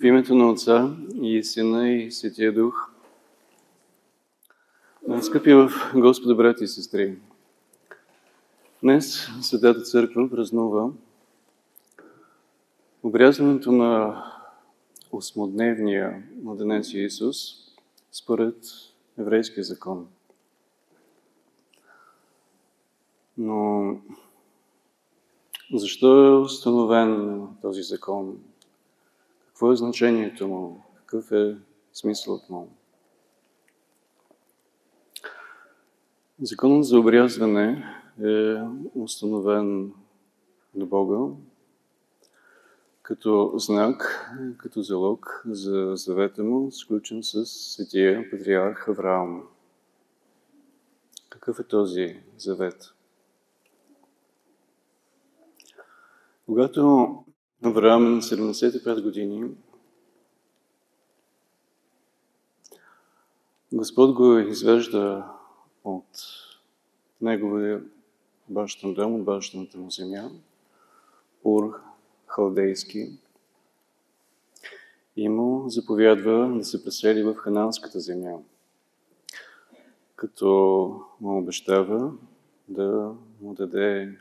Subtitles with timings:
[0.00, 2.90] В името на Отца и Сина и Светия Дух.
[5.22, 7.18] Скъпи в Господа, брати и сестри,
[8.82, 10.90] днес Светата Църква празнува
[13.02, 14.22] обрязването на
[15.12, 17.36] осмодневния младенец Иисус
[18.12, 18.56] според
[19.18, 20.08] еврейския закон.
[23.38, 23.90] Но
[25.74, 28.38] защо е установен този закон?
[29.54, 30.82] Какво е значението му?
[30.96, 31.56] Какъв е
[31.92, 32.68] смисълът му?
[36.40, 37.84] Законът за обрязване
[38.24, 38.56] е
[38.94, 39.92] установен
[40.74, 41.34] на Бога
[43.04, 49.48] като знак, като залог за завета му, сключен с светия патриарх Авраам.
[51.28, 52.94] Какъв е този завет?
[56.46, 57.23] Когато
[57.66, 59.50] Авраам е на 75 години,
[63.72, 65.24] Господ го извежда
[65.84, 66.04] от
[67.20, 67.82] неговия
[68.48, 70.30] бащан дом, от бащаната му земя,
[71.44, 71.80] Ур
[72.26, 73.18] Халдейски,
[75.16, 78.38] и му заповядва да се пресели в Хананската земя,
[80.16, 80.46] като
[81.20, 82.12] му обещава
[82.68, 84.18] да му даде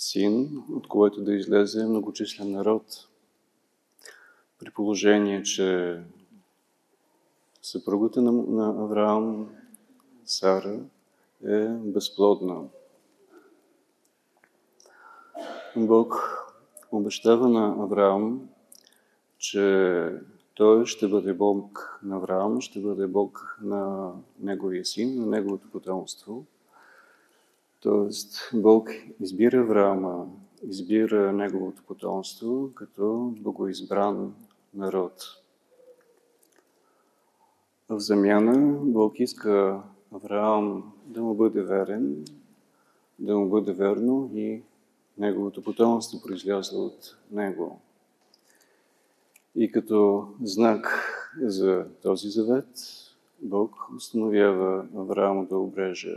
[0.00, 3.08] син, от който да излезе многочислен народ.
[4.58, 5.98] При положение, че
[7.62, 9.48] съпругата на Авраам,
[10.24, 10.80] Сара,
[11.46, 12.62] е безплодна.
[15.76, 16.36] Бог
[16.92, 18.48] обещава на Авраам,
[19.38, 20.08] че
[20.54, 26.44] той ще бъде Бог на Авраам, ще бъде Бог на неговия син, на неговото потомство–
[27.80, 30.26] Тоест, Бог избира Авраама,
[30.68, 34.34] избира неговото потомство като богоизбран
[34.74, 35.12] народ.
[37.88, 39.82] В замяна Бог иска
[40.12, 42.24] Авраам да му бъде верен,
[43.18, 44.62] да му бъде верно и
[45.18, 47.80] неговото потомство произлязло от него.
[49.54, 51.04] И като знак
[51.42, 52.68] за този завет,
[53.42, 56.16] Бог установява Авраам да обреже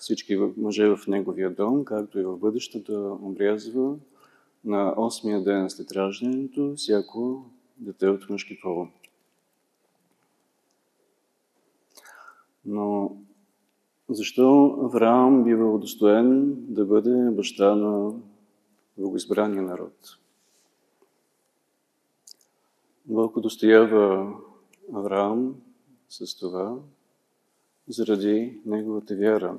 [0.00, 3.96] всички мъже в неговия дом, както и в бъдеще да обрязва
[4.64, 7.44] на осмия ден след раждането всяко
[7.76, 8.88] дете от мъжки пол.
[12.64, 13.16] Но
[14.08, 18.12] защо Авраам бива удостоен да бъде баща на
[18.98, 20.18] богоизбрания народ?
[23.06, 24.34] Бог удостоява
[24.94, 25.54] Авраам
[26.08, 26.78] с това
[27.88, 29.58] заради неговата вяра.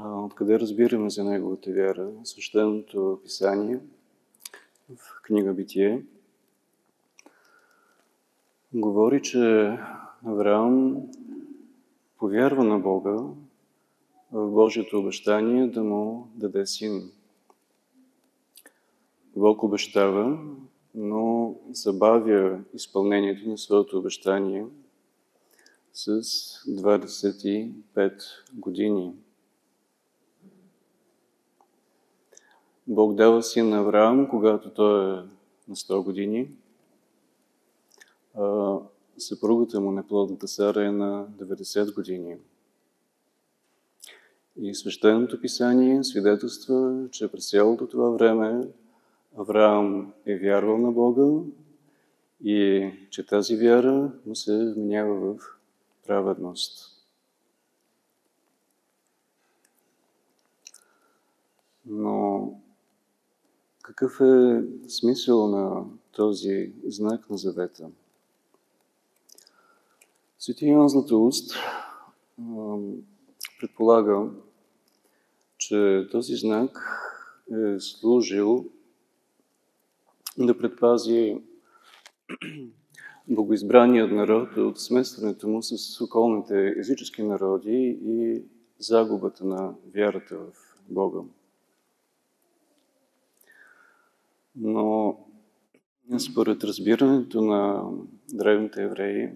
[0.00, 2.10] Откъде разбираме за неговата вяра?
[2.24, 3.80] Свещеното писание
[4.96, 6.04] в книга Битие
[8.74, 9.78] говори, че
[10.26, 10.96] Авраам
[12.18, 13.18] повярва на Бога
[14.32, 17.10] в Божието обещание да му даде син.
[19.36, 20.38] Бог обещава,
[20.94, 24.66] но забавя изпълнението на своето обещание
[25.92, 26.22] с
[26.68, 28.22] 25
[28.54, 29.12] години.
[32.94, 35.22] Бог дава син на Авраам, когато той е
[35.68, 36.48] на 100 години.
[38.34, 38.76] А,
[39.18, 42.36] съпругата му, неплодната Сара, е на 90 години.
[44.56, 48.68] И свещеното писание свидетелства, че през цялото това време
[49.38, 51.42] Авраам е вярвал на Бога
[52.44, 55.38] и че тази вяра му се вменява в
[56.06, 56.88] праведност.
[61.86, 62.61] Но
[63.82, 67.90] какъв е смисъл на този знак на завета?
[70.38, 71.54] Свети Йоан Златоуст
[73.60, 74.30] предполага,
[75.58, 76.78] че този знак
[77.52, 78.66] е служил
[80.38, 81.38] да предпази
[83.28, 88.42] богоизбраният народ от смесването му с околните езически народи и
[88.78, 90.52] загубата на вярата в
[90.88, 91.20] Бога.
[94.56, 95.16] Но
[96.20, 97.90] според разбирането на
[98.32, 99.30] древните евреи,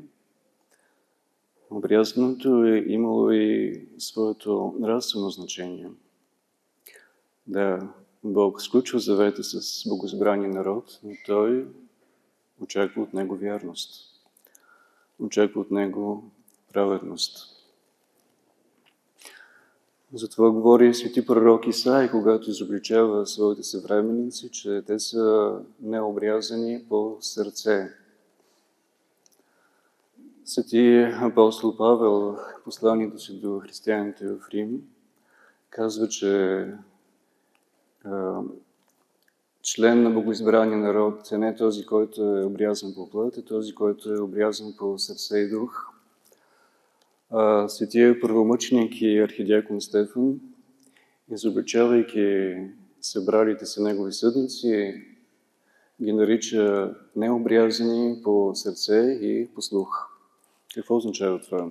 [1.71, 5.91] обрязването е имало и своето нравствено значение.
[7.47, 7.89] Да,
[8.25, 11.67] Бог сключва завета с богозбрани народ, но Той
[12.61, 14.13] очаква от него вярност.
[15.19, 16.31] Очаква от него
[16.73, 17.56] праведност.
[20.13, 27.89] Затова говори свети пророк Исаи, когато изобличава своите съвременници, че те са необрязани по сърце.
[30.45, 34.83] Свети апостол Павел, посланието си до християните в Рим,
[35.71, 36.67] казва, че
[39.63, 44.15] член на богоизбрания народ е не този, който е обрязан по плът, е този, който
[44.15, 45.96] е обрязан по сърце и дух.
[47.69, 50.41] Светия първомъченик и архидиакон Стефан,
[51.33, 52.57] изобличавайки
[53.01, 54.95] събралите се негови съдници,
[56.03, 60.09] ги нарича необрязани по сърце и по слух.
[60.75, 61.71] Какво означава това?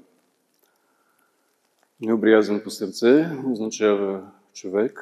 [2.01, 4.99] Необрязан по сърце означава човек,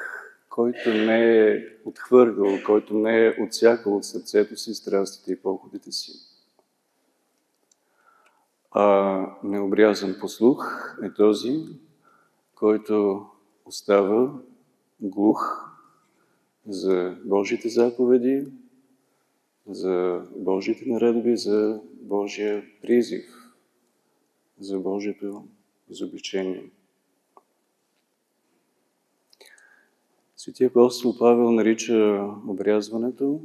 [0.49, 6.32] който не е отхвъргал, който не е отсякал от сърцето си страстите и походите си.
[8.75, 10.65] А необрязан послух
[11.03, 11.65] е този,
[12.55, 13.25] който
[13.65, 14.39] остава
[15.01, 15.69] глух
[16.67, 18.47] за Божите заповеди,
[19.67, 23.25] за Божите наредби, за Божия призив,
[24.59, 25.47] за Божието
[25.89, 26.71] изобличение.
[30.37, 33.41] Светия апостол Павел нарича обрязването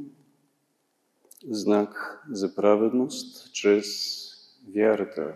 [1.49, 4.28] знак за праведност чрез
[4.75, 5.33] вярата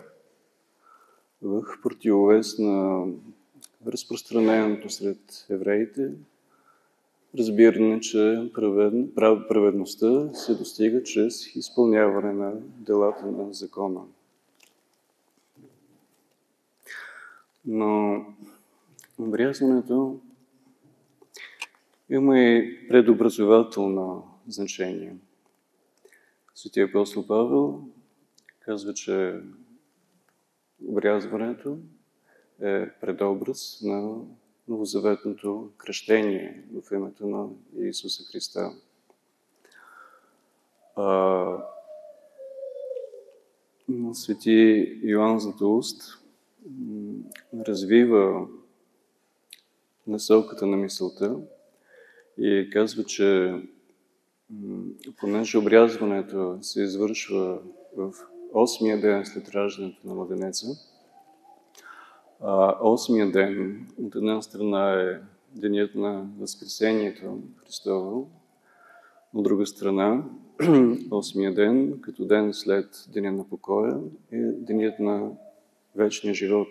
[1.42, 3.06] в противовес на
[3.86, 6.10] разпространеното сред евреите
[7.38, 8.50] разбиране, че
[9.48, 14.00] праведността се достига чрез изпълняване на делата на закона.
[17.64, 18.24] Но
[19.18, 20.20] обрязването
[22.10, 25.16] има и предобразователно значение.
[26.54, 27.84] Светия апостол Павел
[28.64, 29.40] казва, че
[30.88, 31.78] обрязването
[32.62, 34.20] е предобраз на
[34.68, 38.70] новозаветното кръщение в името на Иисуса Христа.
[40.96, 41.56] А,
[44.12, 46.02] Свети Йоанн Златоуст
[47.66, 48.48] развива
[50.06, 51.36] насоката на мисълта,
[52.38, 53.54] и казва, че
[55.20, 57.58] понеже обрязването се извършва
[57.96, 58.14] в
[58.54, 60.66] 8-я ден след раждането на младенеца,
[62.40, 65.20] 8-я ден от една страна е
[65.54, 68.30] денят на Възкресението Христово,
[69.34, 70.24] от друга страна
[70.58, 74.00] 8-я ден, като ден след деня на покоя,
[74.32, 75.30] е денят на
[75.96, 76.68] вечния живот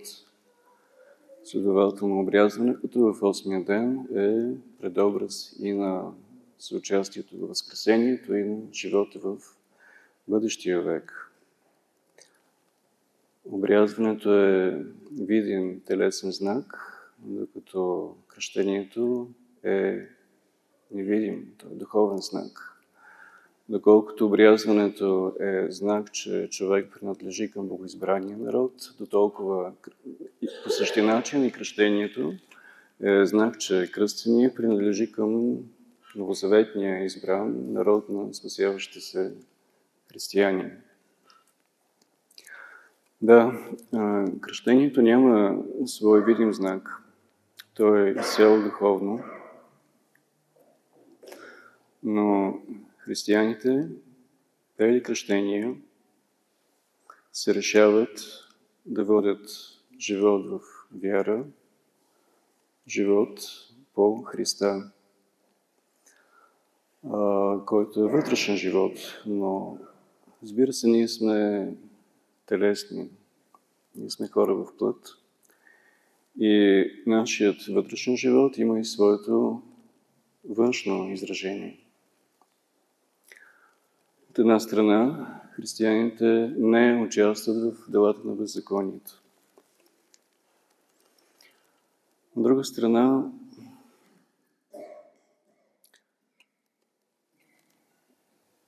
[1.43, 6.11] Следователно обрязването в 8-я ден е предобраз и на
[6.59, 9.37] съучастието в Възкресението и на живота в
[10.27, 11.22] бъдещия век.
[13.45, 14.83] Обрязването е
[15.21, 16.65] виден телесен знак,
[17.19, 19.29] докато кръщението
[19.63, 20.07] е
[20.91, 22.69] невидим, е духовен знак.
[23.69, 29.73] Доколкото обрязването е знак, че човек принадлежи към богоизбрания народ, до толкова
[30.63, 32.33] по същия начин и кръщението
[33.03, 35.57] е знак, че кръстения принадлежи към
[36.15, 39.33] новозаветния избран народ на спасяващите се
[40.11, 40.71] християни.
[43.23, 43.51] Да,
[44.41, 47.03] кръщението няма свой видим знак.
[47.73, 49.23] То е изцяло духовно.
[52.03, 52.57] Но
[52.97, 53.89] християните,
[54.77, 55.75] преди кръщение,
[57.33, 58.19] се решават
[58.85, 59.49] да водят
[59.99, 60.59] живот в
[61.01, 61.45] вяра,
[62.87, 63.39] живот
[63.95, 64.91] по Христа,
[67.65, 69.77] който е вътрешен живот, но
[70.43, 71.67] разбира се, ние сме
[72.45, 73.09] телесни,
[73.95, 75.17] ние сме хора в плът
[76.39, 79.61] и нашият вътрешен живот има и своето
[80.49, 81.79] външно изражение.
[84.29, 89.21] От една страна, християните не участват в делата на беззаконието.
[92.35, 93.31] От друга страна,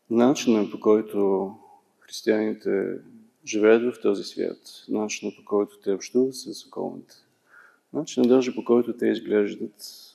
[0.10, 1.52] начинът по който
[2.00, 3.00] християните
[3.46, 7.16] живеят в този свят, начинът по който те общуват с околните,
[7.94, 10.06] начинът даже по който те изглеждат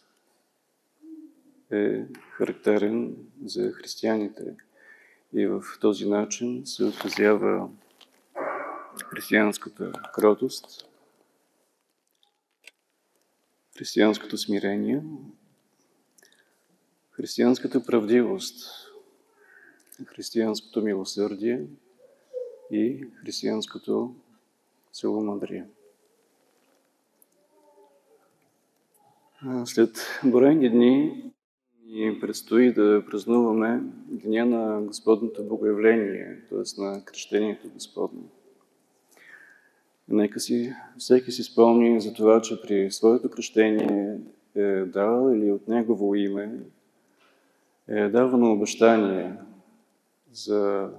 [1.70, 4.56] е характерен за християните.
[5.32, 7.68] И в този начин се отразява
[9.10, 10.88] християнската кротост,
[13.78, 15.02] християнското смирение,
[17.10, 18.87] християнската правдивост,
[20.06, 21.66] християнското милосърдие
[22.70, 24.14] и християнското
[24.92, 25.66] целомъдрие.
[29.64, 29.90] След
[30.24, 31.24] броени дни
[31.86, 36.82] ни предстои да празнуваме Деня на Господното Богоявление, т.е.
[36.82, 38.22] на Кръщението Господне.
[40.08, 44.18] Нека си, всеки си спомни за това, че при своето кръщение
[44.54, 46.58] е дал или от Негово име
[47.88, 49.32] е давано обещание
[50.32, 50.90] за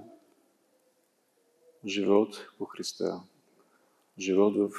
[1.86, 3.20] живот по Христа,
[4.18, 4.70] живот в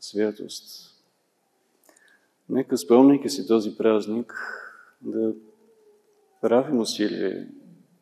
[0.00, 0.94] святост.
[2.48, 4.34] Нека, спомняйки си този празник,
[5.02, 5.34] да
[6.40, 7.48] правим усилие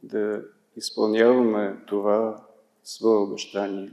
[0.02, 0.42] да
[0.76, 2.46] изпълняваме това
[2.84, 3.92] свое обещание.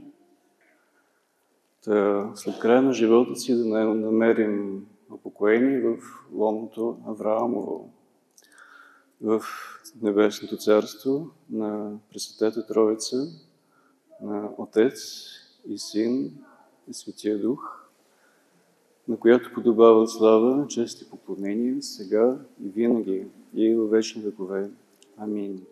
[1.84, 5.98] Та, след края на живота си да намерим упокоение в
[6.32, 7.92] лоното Авраамово,
[9.20, 9.42] в
[10.02, 13.16] Небесното царство на Пресветата Троица,
[14.20, 14.94] на Отец
[15.68, 16.38] и Син
[16.88, 17.88] и Светия Дух,
[19.08, 24.70] на която подобава слава, чест и поклонение, сега и винаги, и във вечни векове.
[25.16, 25.66] Амин.